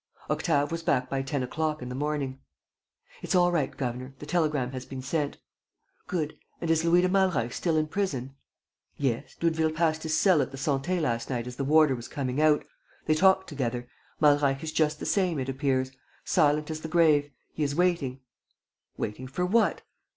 Octave 0.31 0.71
was 0.71 0.81
back 0.81 1.11
by 1.11 1.21
ten 1.21 1.43
o'clock 1.43 1.79
in 1.79 1.87
the 1.89 1.93
morning: 1.93 2.39
"It's 3.21 3.35
all 3.35 3.51
right, 3.51 3.77
governor. 3.77 4.15
The 4.17 4.25
telegram 4.25 4.71
has 4.71 4.83
been 4.83 5.03
sent." 5.03 5.37
"Good. 6.07 6.35
And 6.59 6.71
is 6.71 6.83
Louis 6.83 7.01
de 7.01 7.07
Malreich 7.07 7.53
still 7.53 7.77
in 7.77 7.85
prison?" 7.85 8.33
"Yes. 8.97 9.35
Doudeville 9.39 9.69
passed 9.75 10.01
his 10.01 10.17
cell 10.17 10.41
at 10.41 10.49
the 10.49 10.57
Santé 10.57 10.99
last 10.99 11.29
night 11.29 11.45
as 11.45 11.57
the 11.57 11.63
warder 11.63 11.93
was 11.93 12.07
coming 12.07 12.41
out. 12.41 12.65
They 13.05 13.13
talked 13.13 13.47
together. 13.47 13.87
Malreich 14.19 14.63
is 14.63 14.71
just 14.71 14.99
the 14.99 15.05
same, 15.05 15.37
it 15.37 15.49
appears: 15.49 15.91
silent 16.25 16.71
as 16.71 16.79
the 16.81 16.87
grave. 16.87 17.29
He 17.53 17.61
is 17.61 17.75
waiting." 17.75 18.21
"Waiting 18.97 19.27
for 19.27 19.45
what?" 19.45 19.83